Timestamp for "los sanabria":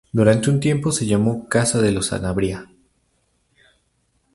1.91-2.65